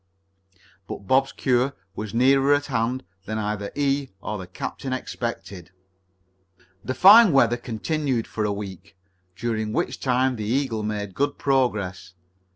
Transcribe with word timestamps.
But 0.87 1.05
Bob's 1.05 1.31
cure 1.31 1.75
was 1.95 2.11
nearer 2.11 2.55
at 2.55 2.65
hand 2.65 3.03
than 3.25 3.37
either 3.37 3.71
he 3.75 4.09
or 4.19 4.39
the 4.39 4.47
captain 4.47 4.93
expected. 4.93 5.69
The 6.83 6.95
fine 6.95 7.31
weather 7.31 7.55
continued 7.57 8.25
for 8.25 8.43
a 8.43 8.51
week, 8.51 8.97
during 9.35 9.73
which 9.73 9.99
time 9.99 10.37
the 10.37 10.43
Eagle 10.43 10.81
made 10.81 11.13
good 11.13 11.37
progress. 11.37 12.15